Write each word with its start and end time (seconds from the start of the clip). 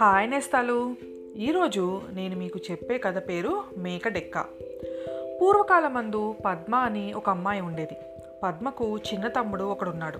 Hi 0.00 0.30
నేస్తాలు. 0.30 0.94
ఈరోజు 1.36 2.02
నేను 2.12 2.36
మీకు 2.36 2.60
చెప్పే 2.70 2.98
కథ 2.98 3.28
పేరు 3.28 3.62
మేక 3.78 4.08
డెక్క 4.08 4.38
పూర్వకాలమందు 5.40 6.34
పద్మ 6.44 6.74
అని 6.74 7.12
ఒక 7.12 7.30
అమ్మాయి 7.30 7.60
ఉండేది. 7.60 7.96
పద్మకు 8.42 8.98
చిన్న 8.98 9.28
తమ్ముడు 9.28 9.64
ఒకడున్నాడు. 9.64 10.18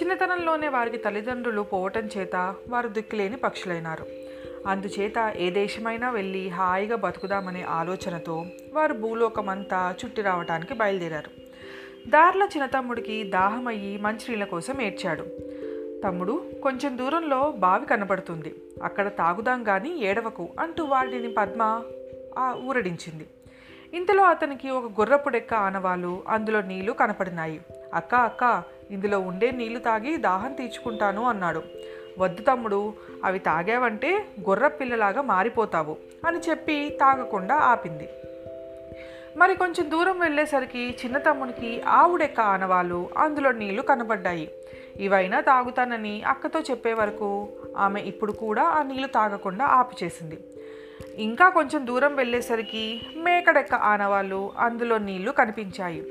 చిన్నతనంలోనే 0.00 0.68
వారికి 0.68 0.98
తల్లిదండ్రులు 0.98 1.62
పోవటం 1.62 2.08
చేత 2.18 2.54
వారు 2.68 2.88
దిక్కులేని 2.88 3.36
పక్షులైనారు. 3.36 4.06
అందుచేత 4.66 5.34
ఏ 5.36 5.50
దేశమైనా 5.50 6.10
వెళ్ళి 6.10 6.48
హాయిగా 6.48 6.96
బతుకుదామనే 6.96 7.62
ఆలోచనతో 7.62 8.44
వారు 8.72 8.94
భూలోకమంతా 8.94 9.94
చుట్టి 10.04 10.22
రావటానికి 10.22 10.74
బయలుదేరారు. 10.74 11.39
దారిలో 12.08 12.46
చిన్న 12.46 12.66
తమ్ముడికి 12.66 13.24
దాహమయ్యి 13.24 13.98
మంచినీళ్ళ 13.98 14.44
కోసం 14.44 14.80
ఏడ్చాడు. 14.80 15.26
తమ్ముడు 16.04 16.44
కొంచెం 16.62 16.98
దూరంలో 16.98 17.50
బావి 17.50 17.86
కనబడుతుంది 17.86 18.54
అక్కడ 18.82 19.08
తాగుదాం 19.08 19.64
కానీ 19.64 19.98
ఏడవకు 19.98 20.48
అంటూ 20.60 20.84
వాడిని 20.84 21.32
పద్మ 21.32 21.82
ఊరడించింది. 22.68 23.26
ఇంతలో 23.94 24.24
అతనికి 24.24 24.70
ఒక 24.70 25.00
గుర్రపు 25.00 25.28
డెక్క 25.28 25.54
ఆనవాలు 25.54 26.22
అందులో 26.28 26.60
నీళ్ళు 26.62 26.92
కనపడినాయి. 26.92 27.60
అక్క 27.94 28.14
అక్క 28.14 28.62
ఇందులో 28.90 29.20
ఉండే 29.20 29.50
నీళ్ళు 29.50 29.78
తాగి 29.78 30.16
దాహం 30.16 30.52
తీర్చుకుంటాను 30.52 31.24
అన్నాడు. 31.24 31.62
వద్దు 32.18 32.42
తమ్ముడు 32.42 32.94
అవి 33.24 33.38
తాగావంటే 33.38 34.26
గుర్ర 34.48 34.66
పిల్లలాగా 34.66 35.22
మారిపోతావు 35.22 35.96
అని 36.26 36.38
చెప్పి 36.38 36.88
తాగకుండా 37.00 37.54
ఆపింది. 37.54 38.08
మరి 39.36 39.54
కొంచెం 39.54 39.90
దూరం 39.90 40.18
వెళ్ళేసరికి 40.18 40.98
చిన్న 41.04 41.18
తమ్మునికి 41.18 41.82
ఆవుడెక్క 41.82 42.40
ఆనవాళ్ళు 42.40 43.10
అందులో 43.18 43.52
నీళ్ళు 43.52 43.82
కనబడ్డాయి. 43.82 44.50
ఇవైనా 44.96 45.40
తాగుతానని 45.40 46.22
అక్కతో 46.22 46.60
చెప్పే 46.60 46.92
వరకు 46.92 47.48
ఆమె 47.76 48.00
ఇప్పుడు 48.00 48.32
కూడా 48.32 48.62
ఆ 48.62 48.82
నీళ్ళు 48.82 49.08
తాగకుండా 49.08 49.64
ఆపు 49.64 50.04
చేసింది 50.04 50.38
ఇంకా 51.16 51.48
కొంచెం 51.48 51.86
దూరం 51.86 52.14
వెళ్ళేసరికి 52.14 53.00
మేకడెక్క 53.16 53.74
ఆనవాళ్ళు 53.74 54.52
అందులో 54.58 54.98
నీళ్ళు 54.98 55.30
కనిపించాయి. 55.30 56.06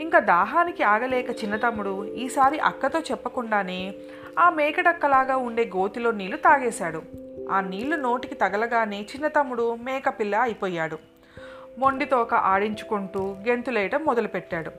ఇంకా 0.00 0.18
దాహానికి 0.18 0.82
ఆగలేక 0.82 1.30
చిన్న 1.30 1.56
తమ్ముడు 1.56 2.04
ఈసారి 2.04 2.58
అక్కతో 2.58 2.98
చెప్పకుండానే 2.98 3.94
ఆ 4.38 4.50
మేకడక్కలాగా 4.50 5.36
ఉండే 5.36 5.70
గోతిలో 5.76 6.10
నీళ్ళు 6.10 6.36
తాగేశాడు. 6.36 7.02
ఆ 7.50 7.60
నీళ్ళు 7.60 7.96
నోటికి 7.96 8.34
తగలగానే 8.34 9.00
చిన్నతమ్ముడు 9.00 9.74
మేకపిల్ల 9.74 10.36
అయిపోయాడు. 10.36 10.98
మొండితోక 11.78 12.34
ఆడించుకుంటూ 12.34 13.36
గెంతులేయటం 13.48 14.04
మొదలుపెట్టాడు. 14.04 14.70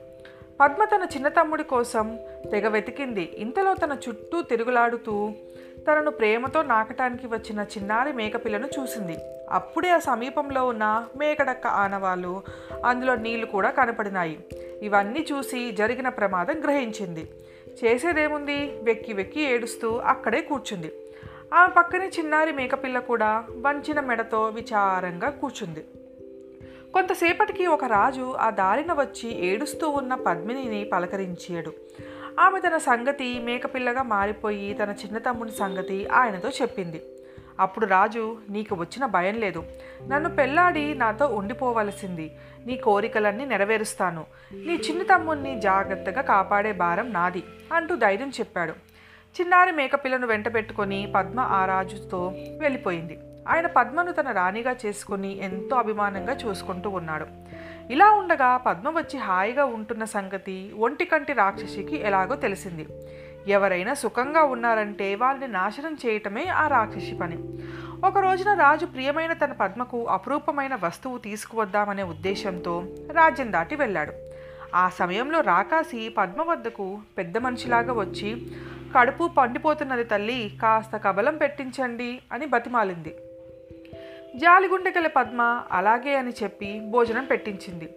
పద్మ 0.60 0.84
తన 0.84 1.02
చిన్న 1.02 1.28
తమ్ముడి 1.28 1.62
కోసం 1.62 2.18
తెగ 2.50 2.68
వెతికింది. 2.68 3.32
ఇంతలో 3.36 3.74
తన 3.74 3.96
చుట్టూ 4.08 4.42
తిరుగులాడుతూ 4.42 5.32
తనను 5.88 6.10
ప్రేమతో 6.10 6.62
నాకటానికి 6.62 7.26
వచ్చిన 7.26 7.60
చిన్నారి 7.60 8.12
మేకపిల్లను 8.12 8.68
చూసింది. 8.80 9.16
అప్పుడే 9.50 9.90
ఆ 9.90 9.98
సమీపంలో 9.98 10.66
ఉన్న 10.66 11.06
మేకడక్క 11.16 11.66
ఆనవాళ్ళు 11.66 12.42
అందులో 12.84 13.14
నీళ్ళు 13.14 13.46
కూడా 13.46 13.70
కనపడినాయి. 13.70 14.38
ఇవన్నీ 14.82 15.26
చూసి 15.32 15.70
జరిగిన 15.70 16.08
ప్రమాదం 16.08 16.64
గ్రహించింది. 16.64 17.30
చేసేదేముంది? 17.84 18.78
వెక్కి 18.82 19.12
వెక్కి 19.12 19.42
ఏడుస్తూ 19.42 19.96
అక్కడే 19.96 20.40
కూర్చుంది. 20.40 20.92
ఆమె 21.54 21.72
పక్కనే 21.76 22.10
చిన్నారి 22.18 22.52
మేకపిల్ల 22.52 22.98
కూడా 22.98 23.44
వంచిన 23.50 24.00
మెడతో 24.00 24.46
విచారంగా 24.46 25.30
కూర్చుంది. 25.30 25.84
కొంతసేపటికి 26.94 27.66
ఒక 27.66 27.84
రాజు 27.84 28.36
ఆ 28.40 28.50
దారిన 28.50 28.92
వచ్చి 28.92 29.46
ఏడుస్తూ 29.46 29.88
ఉన్న 29.88 30.14
పద్మినిని 30.14 30.84
పలకరించాడు. 30.84 31.72
ఆమె 32.40 32.60
తన 32.60 32.76
సంగతి 32.76 33.38
మేకపిల్లగా 33.38 34.02
మారిపోయి 34.02 34.74
తన 34.74 34.90
చిన్న 34.90 35.18
తమ్ముని 35.18 35.50
సంగతి 35.50 36.06
ఆయనతో 36.06 36.48
చెప్పింది. 36.48 37.02
అప్పుడు 37.60 37.86
రాజు 37.86 38.38
నీకు 38.50 38.74
వచ్చిన 38.74 39.06
భయం 39.06 39.34
లేదు. 39.34 39.64
నన్ను 40.08 40.30
పెళ్ళాడి 40.30 40.94
నాతో 40.94 41.26
ఉండిపోవలసింది. 41.26 42.32
నీ 42.66 42.76
కోరికలన్నీ 42.76 43.44
నెరవేరుస్తాను. 43.44 44.24
నీ 44.52 44.74
చిన్న 44.74 45.02
తమ్ముణ్ణి 45.02 45.60
జాగ్రత్తగా 45.60 46.22
కాపాడే 46.22 46.72
భారం 46.72 47.12
నాది 47.12 47.42
అంటూ 47.72 47.96
ధైర్యం 47.96 48.28
చెప్పాడు. 48.28 48.72
చిన్నారి 49.40 49.72
మేకపిల్లను 49.72 50.26
వెంట 50.26 50.54
పెట్టుకొని 50.54 51.12
పద్మ 51.16 51.40
ఆ 51.40 51.64
రాజుతో 51.64 52.32
వెళ్ళిపోయింది. 52.60 53.18
ఆయన 53.48 53.66
పద్మను 53.66 54.12
తన 54.12 54.30
రాణిగా 54.30 54.76
చేసుకుని 54.86 55.44
ఎంతో 55.44 55.76
అభిమానంగా 55.76 56.34
చూసుకుంటూ 56.34 56.90
ఉన్నాడు. 56.90 57.26
ఇలా 57.90 58.12
ఉండగా 58.12 58.56
పద్మ 58.56 58.88
వచ్చి 58.88 59.18
హాయిగా 59.18 59.64
ఉంటున్న 59.64 60.04
సంగతి 60.04 60.72
ఒంటికంటి 60.78 61.32
రాక్షసికి 61.32 62.00
ఎలాగో 62.00 62.36
తెలిసింది. 62.36 62.86
ఎవరైనా 63.48 63.94
సుఖంగా 63.94 64.42
ఉన్నారంటే 64.42 65.14
వాళ్ళని 65.14 65.48
నాశనం 65.48 65.96
చేయటమే 66.06 66.44
ఆ 66.44 66.68
రాక్షసి 66.68 67.14
పని. 67.14 67.38
ఒక 68.04 68.18
రోజున 68.18 68.54
రాజు 68.54 68.86
ప్రియమైన 68.86 69.32
తన 69.32 69.52
పద్మకు 69.52 70.06
అపురూపమైన 70.06 70.78
వస్తువు 70.84 71.18
తీసుకువద్దామనే 71.18 72.02
ఉద్దేశంతో 72.02 72.84
రాజ్యం 73.12 73.52
దాటి 73.52 73.76
వెళ్ళాడు. 73.76 74.12
ఆ 74.74 74.88
సమయంలో 74.88 75.40
రాకాసి 75.40 76.08
పద్మ 76.08 76.42
వద్దకు 76.42 76.98
పెద్ద 77.18 77.38
మనిషిలాగా 77.38 77.92
వచ్చి 77.92 78.46
కడుపు 78.98 79.28
పండిపోతున్నది 79.28 80.04
తల్లి 80.04 80.58
కాస్త 80.62 80.96
కబలం 80.96 81.36
పెట్టించండి 81.36 82.20
అని 82.32 82.46
బతిమాలింది. 82.46 83.14
జాలిగుండె 84.36 84.90
గల 84.90 85.06
పద్మ 85.06 85.62
అలాగే 85.72 86.14
అని 86.14 86.32
చెప్పి 86.42 86.80
భోజనం 86.80 87.24
పెట్టించింది. 87.24 87.88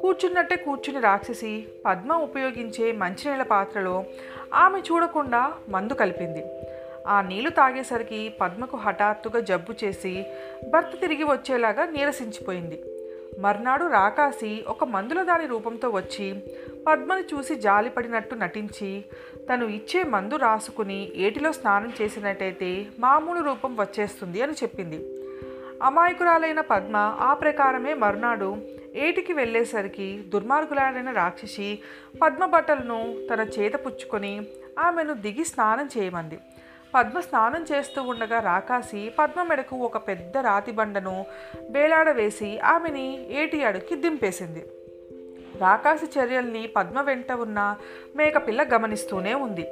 కూర్చున్నట్టే 0.00 0.56
కూర్చుని 0.56 1.00
రాక్షసి 1.00 1.66
పద్మ 1.86 2.12
ఉపయోగించే 2.12 2.92
మంచినీళ్ళ 2.92 3.42
పాత్రలో 3.42 4.04
ఆమె 4.54 4.78
చూడకుండా 4.78 5.52
మందు 5.68 5.92
కలిపింది. 5.92 6.44
ఆ 7.06 7.20
నీళ్ళు 7.20 7.50
తాగేసరికి 7.50 8.32
పద్మకు 8.40 8.76
హఠాత్తుగా 8.76 9.40
జబ్బు 9.40 9.74
చేసి 9.84 10.24
భర్త 10.70 11.00
తిరిగి 11.00 11.24
వచ్చేలాగా 11.24 11.86
నీరసించిపోయింది. 11.86 12.82
మర్నాడు 13.38 13.84
రాకాసి 13.84 14.64
ఒక 14.68 14.84
మందుల 14.84 15.22
దాని 15.22 15.46
రూపంతో 15.46 15.88
వచ్చి 15.88 16.34
పద్మను 16.86 17.20
చూసి 17.20 17.54
జాలిపడినట్టు 17.54 18.34
నటించి 18.34 19.04
తను 19.52 19.64
ఇచ్చే 19.64 20.02
మందు 20.02 20.36
రాసుకుని 20.36 21.12
ఏటిలో 21.14 21.52
స్నానం 21.52 21.92
చేసినట్టయితే 22.02 22.86
మామూలు 22.98 23.40
రూపం 23.40 23.76
వచ్చేస్తుంది 23.80 24.42
అని 24.42 24.52
చెప్పింది. 24.52 25.17
అమాయకురాలైన 25.82 26.60
పద్మ 26.60 26.96
ఆ 27.20 27.34
ప్రకారమే 27.34 27.94
మరునాడు 27.94 28.56
ఏటికి 28.94 29.32
వెళ్ళేసరికి 29.32 30.24
దుర్మార్గులాడైన 30.28 31.10
రాక్షసి 31.10 31.78
పద్మ 32.22 32.46
బట్టలను 32.46 33.16
తన 33.30 33.40
చేత 33.40 33.72
పుచ్చుకొని 33.74 34.42
ఆమెను 34.78 35.14
దిగి 35.14 35.44
స్నానం 35.44 35.88
చేయమంది. 35.98 36.38
పద్మ 36.94 37.20
స్నానం 37.20 37.66
చేస్తూ 37.72 38.02
ఉండగా 38.02 38.40
రాకాసి 38.40 39.12
పద్మ 39.18 39.42
మెడకు 39.42 39.76
ఒక 39.76 39.96
పెద్ద 40.08 40.36
రాతి 40.38 40.72
బండను 40.72 41.26
వేలాడవేసి 41.70 42.58
ఆమెని 42.58 43.32
ఏటి 43.42 43.64
అడుక్కి 43.64 43.96
దింపేసింది. 43.96 44.66
రాకాసి 45.58 46.20
చర్యల్ని 46.20 46.66
పద్మ 46.66 47.00
వెంట 47.00 47.32
ఉన్న 47.32 47.76
మేకపిల్ల 48.16 48.62
గమనిస్తూనే 48.62 49.34
ఉంది. 49.34 49.66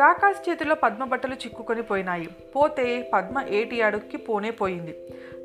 రాకాసి 0.00 0.40
చేతిలో 0.46 0.74
పద్మ 0.82 1.02
బట్టలు 1.04 1.36
చిక్కుకొని 1.42 1.82
పోయినాయి. 1.90 2.28
పోతే 2.54 2.86
పద్మ 3.12 3.36
ఏటి 3.58 3.76
అడుక్కి 3.86 4.18
పోనే 4.26 4.50
పోయింది. 4.50 4.94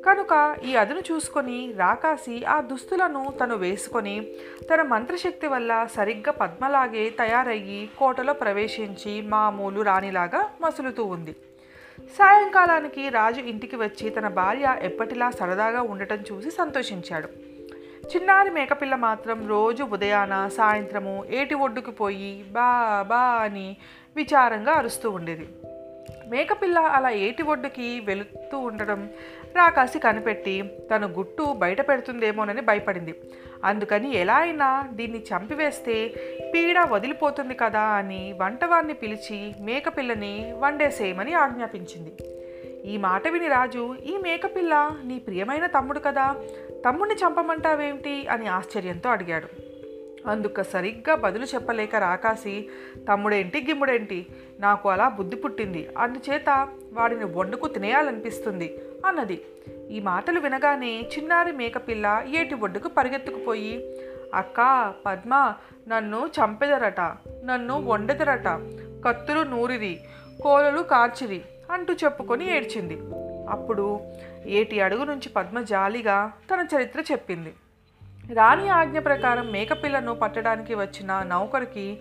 కనుక 0.06 0.32
ఈ 0.68 0.72
అదును 0.82 1.02
చూసుకొని 1.10 1.58
రాకాసి 1.76 2.36
ఆ 2.54 2.56
దుస్తులను 2.70 3.22
తను 3.40 3.56
వేసుకొని 3.64 4.16
తన 4.70 4.82
మంత్రశక్తి 4.92 5.48
వల్ల 5.54 5.72
సరిగ్గా 5.96 6.34
పద్మలాగే 6.42 7.04
తయారయ్యి 7.20 7.80
కోటలో 7.98 8.34
ప్రవేశించి 8.42 9.14
మామూలు 9.34 9.82
రాణిలాగా 9.90 10.42
మసులుతూ 10.64 11.04
ఉంది. 11.16 11.34
సాయంకాలానికి 12.18 13.02
రాజు 13.18 13.42
ఇంటికి 13.54 13.76
వచ్చి 13.84 14.06
తన 14.10 14.28
భార్య 14.40 14.76
ఎప్పటిలా 14.90 15.30
సరదాగా 15.40 15.82
ఉండటం 15.92 16.20
చూసి 16.30 16.50
సంతోషించాడు. 16.60 17.28
చిన్నారి 18.12 18.50
మేకపిల్ల 18.50 18.94
మాత్రం 18.94 19.48
రోజు 19.48 19.82
ఉదయాన 19.82 20.48
సాయంత్రము 20.48 21.24
ఏటి 21.30 21.54
ఒడ్డుకు 21.54 21.90
పోయి 21.90 22.44
బా 22.52 23.02
బా 23.08 23.16
అని 23.16 23.76
విచారంగా 24.16 24.72
అరుస్తూ 24.72 25.10
ఉండేది. 25.10 25.48
మేకపిల్ల 26.28 26.78
అలా 26.78 27.10
ఏటి 27.10 27.42
ఒడ్డుకి 27.42 28.00
వెళుతూ 28.00 28.58
ఉండడం 28.58 29.10
రాకాసి 29.56 29.98
కనిపెట్టి 29.98 30.62
తన 30.90 31.06
గుట్టు 31.06 31.42
బయట 31.42 31.88
పెడుతుందేమోనని 31.88 32.60
భయపడింది. 32.60 33.14
అందుకని 33.64 34.14
ఎలా 34.14 34.34
అయినా 34.34 34.88
దీన్ని 34.92 35.18
చంపివేస్తే 35.18 36.08
పీడ 36.54 36.78
వదిలిపోతుంది 36.78 37.54
కదా 37.54 37.80
అని 37.80 38.34
వంటవాన్ని 38.40 38.94
పిలిచి 38.94 39.54
మేకపిల్లని 39.60 40.54
వండేసేయమని 40.58 41.34
ఆజ్ఞాపించింది. 41.34 42.14
ఈ 42.84 42.96
మాట 42.96 43.28
విని 43.28 43.48
రాజు 43.48 43.96
ఈ 44.04 44.16
మేకపిల్ల 44.16 44.96
నీ 45.04 45.18
ప్రియమైన 45.18 45.66
తమ్ముడు 45.66 45.98
కదా 45.98 46.36
తమ్ముడిని 46.84 47.14
చంపమంటావేమిటి 47.14 48.26
అని 48.26 48.46
ఆశ్చర్యంతో 48.46 49.10
అడిగాడు. 49.10 49.46
అందుక 50.28 50.62
సరిగ్గా 50.62 51.14
బదులు 51.14 51.44
చెప్పలేక 51.44 51.96
రాకాసి 51.96 52.68
తమ్ముడేంటి 53.08 53.60
గిమ్ముడేంటి? 53.60 54.26
నాకు 54.60 54.88
అలా 54.88 55.08
బుద్ధి 55.08 55.36
పుట్టింది. 55.36 55.88
అందుచేత 55.98 56.68
వాడిని 56.92 57.24
వండుకు 57.24 57.68
తినేయాలనిపిస్తుంది 57.68 58.78
అన్నది. 59.06 59.44
ఈ 59.90 60.00
మాటలు 60.00 60.40
వినగానే 60.40 61.00
చిన్నారి 61.00 61.52
మేకపిల్ల 61.52 62.24
ఏటి 62.38 62.54
ఒడ్డుకు 62.54 62.88
పరిగెత్తుకుపోయి 62.88 64.00
అక్క 64.34 64.92
పద్మ 65.06 65.54
నన్ను 65.88 66.30
చంపెదరట 66.38 67.00
నన్ను 67.44 67.82
వండెదరట 67.82 68.48
కత్తులు 69.08 69.42
నూరిరి 69.42 70.00
కోలలు 70.42 70.82
కార్చిరి 70.82 71.42
అంటూ 71.70 71.94
చెప్పుకొని 71.94 72.56
ఏడ్చింది. 72.56 73.23
అప్పుడు 73.48 74.00
ఏటి 74.46 74.80
అడుగు 74.80 75.04
నుంచి 75.04 75.28
పద్మ 75.28 75.60
జాలిగా 75.60 76.32
తన 76.54 76.66
చరిత్ర 76.76 77.00
చెప్పింది. 77.00 77.54
రాణి 78.34 78.68
ఆజ్ఞ 78.68 78.98
ప్రకారం 78.98 79.52
మేకపిల్లను 79.52 80.14
పట్టడానికి 80.14 80.74
వచ్చిన 80.74 81.22
నౌకరికి 81.22 81.98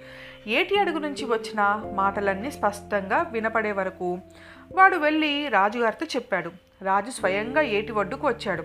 ఏటి 0.48 0.80
అడుగు 0.80 1.00
నుంచి 1.00 1.25
వచ్చిన 1.25 1.84
మాటలన్నీ 1.94 2.51
స్పష్టంగా 2.51 3.22
వినపడే 3.22 3.72
వరకు 3.72 4.19
వాడు 4.75 4.95
వెళ్ళి 4.95 5.48
రాజుగారితో 5.48 6.06
చెప్పాడు. 6.06 6.51
రాజు 6.81 7.12
స్వయంగా 7.12 7.62
ఏటి 7.62 7.92
ఒడ్డుకు 7.92 8.28
వచ్చాడు. 8.28 8.63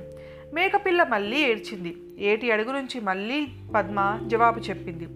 మేకపిల్ల 0.54 1.02
మళ్ళీ 1.02 1.36
ఏడ్చింది. 1.36 1.96
ఏటి 2.18 2.50
అడుగు 2.50 2.72
నుంచి 2.72 3.00
మళ్ళీ 3.00 3.48
పద్మ 3.74 4.18
జవాబు 4.26 4.60
చెప్పింది. 4.60 5.08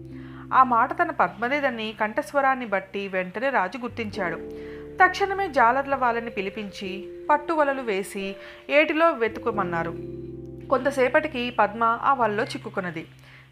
ఆ 0.53 0.63
మాట 0.63 1.01
తన 1.01 1.11
పద్మనేదని 1.11 1.95
కంఠస్వరాన్ని 1.99 2.65
బట్టి 2.65 3.07
వెంటనే 3.07 3.49
రాజు 3.49 3.77
గుర్తించాడు. 3.77 4.39
తక్షణమే 5.01 5.47
జాలర్ల 5.47 5.95
వాళ్ళని 5.95 6.29
పిలిపించి 6.29 6.89
పట్టువలలు 7.29 7.81
వేసి 7.81 8.35
ఏటిలో 8.69 9.11
వెతుకుమన్నారు. 9.11 9.93
కొంతసేపటికి 10.69 11.49
పద్మ 11.49 11.99
ఆ 12.01 12.13
వలలో 12.13 12.43
చిక్కుకున్నది. 12.43 13.05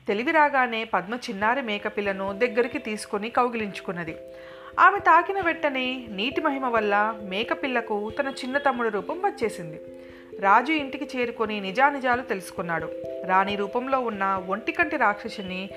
తెలివి 0.08 0.32
రాగానే 0.32 0.84
పద్మ 0.84 1.16
చిన్నారి 1.16 1.62
మేకపిల్లను 1.62 2.28
దగ్గరికి 2.38 2.80
తీసుకొని 2.80 3.30
కౌగిలించుకున్నది. 3.30 4.16
ఆమె 4.80 5.00
తాకిన 5.00 5.42
వెంటనే 5.42 6.06
నీటి 6.10 6.42
మహిమ 6.42 6.66
వల్ల 6.66 7.20
మేకపిల్లకు 7.22 8.12
తన 8.20 8.28
చిన్న 8.28 8.58
తమ్ముడు 8.58 8.90
రూపం 8.90 9.22
వచ్చేసింది. 9.26 9.82
రాజు 10.40 10.72
ఇంటికి 10.72 11.18
చేరుకొని 11.18 11.62
నిజానిజాలు 11.62 12.22
తెలుసుకున్నాడు. 12.22 12.90
రాణి 13.26 13.56
రూపంలో 13.56 14.00
ఉన్న 14.00 14.44
ఒంటికంటి 14.50 14.98
రాక్షసిని 14.98 15.70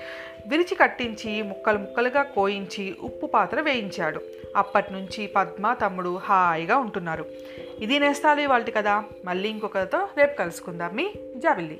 విరిచి 0.47 0.75
కట్టించి 0.75 1.41
ముక్కలు 1.41 1.77
ముక్కలుగా 1.77 2.23
కోయించి 2.23 2.95
ఉప్పు 3.01 3.25
పాత్ర 3.25 3.61
వేయించాడు. 3.61 4.21
అప్పటి 4.55 4.93
నుంచి 4.93 5.27
పద్మ 5.27 5.73
తమ్ముడు 5.73 6.15
హాయిగా 6.15 6.77
ఉంటున్నారు. 6.77 7.25
ఇది 7.79 7.99
నేస్తాలు 7.99 8.41
ఇవాళ 8.41 8.63
కదా. 8.75 9.03
మళ్ళీ 9.25 9.49
ఇంకొకరితో 9.49 10.09
రేపు 10.17 10.37
కలుసుకుందాం. 10.37 10.95
మీ 10.95 11.11
జాబిల్లి 11.37 11.79